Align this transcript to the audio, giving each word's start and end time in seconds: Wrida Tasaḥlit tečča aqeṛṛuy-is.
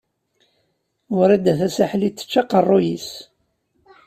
Wrida 1.17 1.53
Tasaḥlit 1.59 2.15
tečča 2.19 2.39
aqeṛṛuy-is. 2.41 3.09